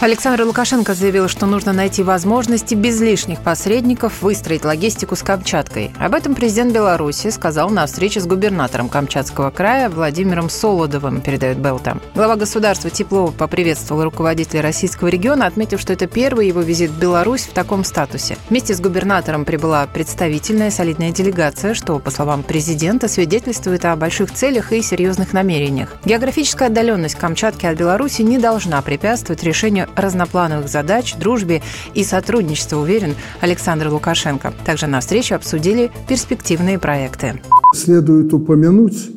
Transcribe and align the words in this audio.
Александр 0.00 0.44
Лукашенко 0.44 0.94
заявил, 0.94 1.26
что 1.26 1.46
нужно 1.46 1.72
найти 1.72 2.04
возможности 2.04 2.76
без 2.76 3.00
лишних 3.00 3.40
посредников 3.40 4.22
выстроить 4.22 4.64
логистику 4.64 5.16
с 5.16 5.24
Камчаткой. 5.24 5.90
Об 5.98 6.14
этом 6.14 6.36
президент 6.36 6.72
Беларуси 6.72 7.30
сказал 7.30 7.68
на 7.68 7.84
встрече 7.84 8.20
с 8.20 8.26
губернатором 8.26 8.88
Камчатского 8.88 9.50
края 9.50 9.90
Владимиром 9.90 10.50
Солодовым, 10.50 11.20
передает 11.20 11.58
Белта. 11.58 11.98
Глава 12.14 12.36
государства 12.36 12.90
тепло 12.90 13.32
поприветствовал 13.36 14.04
руководителя 14.04 14.62
российского 14.62 15.08
региона, 15.08 15.46
отметив, 15.46 15.80
что 15.80 15.94
это 15.94 16.06
первый 16.06 16.46
его 16.46 16.60
визит 16.60 16.90
в 16.90 16.98
Беларусь 17.00 17.42
в 17.42 17.52
таком 17.52 17.82
статусе. 17.82 18.36
Вместе 18.50 18.74
с 18.76 18.80
губернатором 18.80 19.44
прибыла 19.44 19.84
представительная 19.92 20.70
солидная 20.70 21.10
делегация, 21.10 21.74
что, 21.74 21.98
по 21.98 22.12
словам 22.12 22.44
президента, 22.44 23.08
свидетельствует 23.08 23.84
о 23.84 23.96
больших 23.96 24.32
целях 24.32 24.72
и 24.72 24.80
серьезных 24.80 25.32
намерениях. 25.32 25.96
Географическая 26.04 26.68
отдаленность 26.68 27.16
Камчатки 27.16 27.66
от 27.66 27.76
Беларуси 27.76 28.22
не 28.22 28.38
должна 28.38 28.80
препятствовать 28.80 29.42
решению 29.42 29.87
разноплановых 29.96 30.68
задач, 30.68 31.16
дружбе 31.16 31.62
и 31.94 32.04
сотрудничеству, 32.04 32.80
уверен 32.80 33.14
Александр 33.40 33.88
Лукашенко. 33.88 34.52
Также 34.64 34.86
на 34.86 35.00
встрече 35.00 35.34
обсудили 35.34 35.90
перспективные 36.08 36.78
проекты. 36.78 37.40
Следует 37.74 38.32
упомянуть 38.32 39.10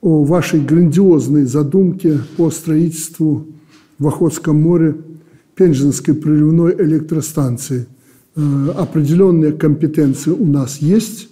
о 0.00 0.24
вашей 0.24 0.60
грандиозной 0.60 1.44
задумке 1.44 2.20
по 2.36 2.50
строительству 2.50 3.46
в 3.98 4.06
Охотском 4.06 4.60
море 4.60 4.96
Пенжинской 5.54 6.14
приливной 6.14 6.74
электростанции. 6.78 7.86
Э, 8.36 8.68
определенные 8.76 9.52
компетенции 9.52 10.30
у 10.30 10.44
нас 10.44 10.78
есть. 10.78 11.28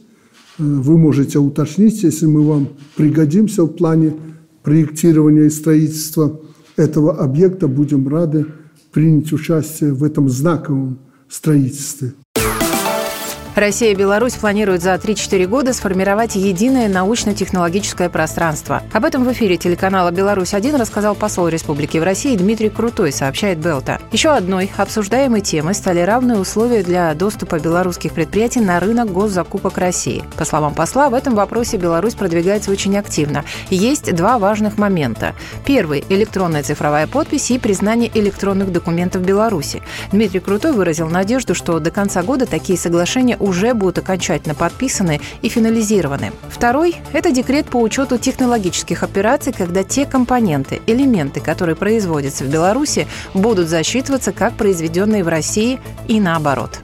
Э, 0.58 0.62
вы 0.62 0.96
можете 0.96 1.38
уточнить, 1.38 2.02
если 2.02 2.26
мы 2.26 2.42
вам 2.42 2.68
пригодимся 2.96 3.64
в 3.64 3.68
плане 3.68 4.14
проектирования 4.62 5.44
и 5.44 5.50
строительства 5.50 6.40
этого 6.76 7.18
объекта, 7.18 7.68
будем 7.68 8.08
рады 8.08 8.46
принять 8.94 9.32
участие 9.32 9.92
в 9.92 10.04
этом 10.04 10.28
знаковом 10.28 11.00
строительстве. 11.28 12.12
Россия 13.54 13.92
и 13.92 13.94
Беларусь 13.94 14.34
планируют 14.34 14.82
за 14.82 14.94
3-4 14.94 15.46
года 15.46 15.72
сформировать 15.72 16.34
единое 16.34 16.88
научно-технологическое 16.88 18.08
пространство. 18.08 18.82
Об 18.92 19.04
этом 19.04 19.22
в 19.24 19.32
эфире 19.32 19.56
телеканала 19.56 20.10
«Беларусь-1» 20.10 20.76
рассказал 20.76 21.14
посол 21.14 21.46
республики 21.46 21.98
в 21.98 22.02
России 22.02 22.36
Дмитрий 22.36 22.68
Крутой, 22.68 23.12
сообщает 23.12 23.58
Белта. 23.58 24.00
Еще 24.10 24.30
одной 24.30 24.72
обсуждаемой 24.76 25.40
темой 25.40 25.74
стали 25.74 26.00
равные 26.00 26.38
условия 26.38 26.82
для 26.82 27.14
доступа 27.14 27.60
белорусских 27.60 28.12
предприятий 28.12 28.58
на 28.58 28.80
рынок 28.80 29.12
госзакупок 29.12 29.78
России. 29.78 30.24
По 30.36 30.44
словам 30.44 30.74
посла, 30.74 31.08
в 31.08 31.14
этом 31.14 31.36
вопросе 31.36 31.76
Беларусь 31.76 32.14
продвигается 32.14 32.72
очень 32.72 32.98
активно. 32.98 33.44
Есть 33.70 34.12
два 34.16 34.40
важных 34.40 34.78
момента. 34.78 35.32
Первый– 35.64 36.04
электронная 36.08 36.64
цифровая 36.64 37.06
подпись 37.06 37.52
и 37.52 37.60
признание 37.60 38.10
электронных 38.12 38.72
документов 38.72 39.22
Беларуси. 39.22 39.80
Дмитрий 40.10 40.40
Крутой 40.40 40.72
выразил 40.72 41.08
надежду, 41.08 41.54
что 41.54 41.78
до 41.78 41.92
конца 41.92 42.24
года 42.24 42.46
такие 42.46 42.76
соглашения 42.76 43.36
уже 43.44 43.74
будут 43.74 43.98
окончательно 43.98 44.54
подписаны 44.54 45.20
и 45.42 45.48
финализированы. 45.48 46.32
Второй– 46.48 46.96
это 47.12 47.30
декрет 47.30 47.66
по 47.66 47.76
учету 47.80 48.18
технологических 48.18 49.02
операций, 49.02 49.52
когда 49.52 49.84
те 49.84 50.06
компоненты, 50.06 50.80
элементы, 50.86 51.40
которые 51.40 51.76
производятся 51.76 52.44
в 52.44 52.48
Беларуси, 52.48 53.06
будут 53.34 53.68
засчитываться 53.68 54.32
как 54.32 54.54
произведенные 54.54 55.22
в 55.22 55.28
России 55.28 55.78
и 56.08 56.20
наоборот. 56.20 56.80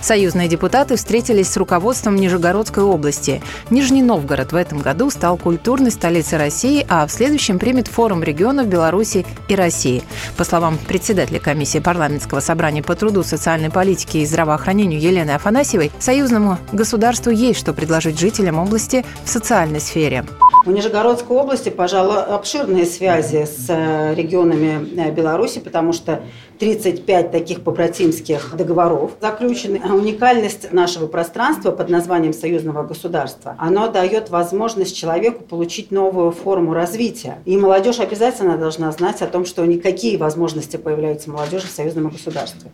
Союзные 0.00 0.48
депутаты 0.48 0.96
встретились 0.96 1.48
с 1.48 1.56
руководством 1.56 2.16
Нижегородской 2.16 2.82
области. 2.82 3.42
Нижний 3.68 4.02
Новгород 4.02 4.52
в 4.52 4.56
этом 4.56 4.78
году 4.78 5.10
стал 5.10 5.36
культурной 5.36 5.90
столицей 5.90 6.38
России, 6.38 6.86
а 6.88 7.06
в 7.06 7.12
следующем 7.12 7.58
примет 7.58 7.86
форум 7.88 8.22
регионов 8.22 8.66
Беларуси 8.66 9.26
и 9.48 9.54
России. 9.54 10.02
По 10.36 10.44
словам 10.44 10.78
председателя 10.78 11.38
комиссии 11.38 11.78
парламентского 11.78 12.40
собрания 12.40 12.82
по 12.82 12.96
труду, 12.96 13.22
социальной 13.22 13.70
политике 13.70 14.20
и 14.20 14.26
здравоохранению 14.26 15.00
Елены 15.00 15.32
Афанасьевой, 15.32 15.92
союзному 15.98 16.58
государству 16.72 17.30
есть 17.30 17.60
что 17.60 17.74
предложить 17.74 18.18
жителям 18.18 18.58
области 18.58 19.04
в 19.24 19.28
социальной 19.28 19.80
сфере. 19.80 20.24
У 20.66 20.70
Нижегородской 20.70 21.36
области, 21.36 21.70
пожалуй, 21.70 22.22
обширные 22.22 22.84
связи 22.84 23.46
с 23.46 23.64
э, 23.68 24.14
регионами 24.14 25.00
э, 25.00 25.10
Беларуси, 25.10 25.58
потому 25.58 25.94
что 25.94 26.22
35 26.60 27.32
таких 27.32 27.62
побратимских 27.62 28.54
договоров 28.54 29.12
заключены. 29.20 29.80
А 29.82 29.94
уникальность 29.94 30.72
нашего 30.72 31.06
пространства 31.06 31.70
под 31.70 31.88
названием 31.88 32.34
союзного 32.34 32.82
государства, 32.84 33.56
оно 33.58 33.88
дает 33.88 34.28
возможность 34.28 34.94
человеку 34.94 35.42
получить 35.42 35.90
новую 35.90 36.30
форму 36.30 36.74
развития. 36.74 37.38
И 37.46 37.56
молодежь 37.56 37.98
обязательно 37.98 38.58
должна 38.58 38.92
знать 38.92 39.22
о 39.22 39.26
том, 39.26 39.46
что 39.46 39.64
никакие 39.64 40.18
возможности 40.18 40.76
появляются 40.76 41.30
молодежи 41.30 41.66
в 41.66 41.70
союзном 41.70 42.10
государстве. 42.10 42.70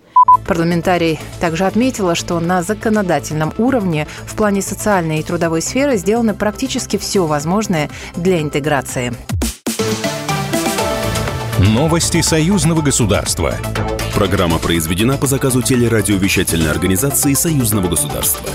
Парламентарий 0.47 1.21
также 1.41 1.65
отметила, 1.65 2.15
что 2.17 2.41
на 2.41 2.63
законодательном 2.63 3.53
уровне 3.57 4.09
в 4.27 4.35
плане 4.37 4.63
социальной 4.63 5.21
и 5.21 5.23
трудовой 5.23 5.63
сферы 5.63 5.97
сделано 5.97 6.35
практически 6.35 6.97
все 6.97 7.25
возможное 7.27 7.89
для 8.17 8.41
интеграции. 8.43 9.13
Новости 11.67 12.21
союзного 12.21 12.81
государства. 12.81 13.57
Программа 14.15 14.61
произведена 14.61 15.19
по 15.19 15.27
заказу 15.27 15.63
телерадиовещательной 15.63 16.71
организации 16.71 17.35
союзного 17.35 17.89
государства. 17.89 18.49